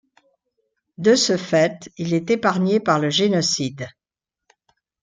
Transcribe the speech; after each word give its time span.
De 0.97 1.13
ce 1.13 1.37
fait, 1.37 1.87
il 1.99 2.15
est 2.15 2.31
épargné 2.31 2.79
par 2.79 2.97
le 2.97 3.11
génocide. 3.11 3.87